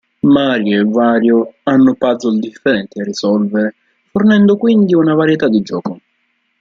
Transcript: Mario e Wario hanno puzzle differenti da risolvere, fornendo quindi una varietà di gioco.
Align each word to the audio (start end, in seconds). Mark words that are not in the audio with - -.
Mario 0.35 0.79
e 0.81 0.83
Wario 0.83 1.53
hanno 1.61 1.93
puzzle 1.93 2.39
differenti 2.39 2.97
da 2.97 3.05
risolvere, 3.05 3.75
fornendo 4.09 4.57
quindi 4.57 4.95
una 4.95 5.13
varietà 5.13 5.47
di 5.47 5.61
gioco. 5.61 5.99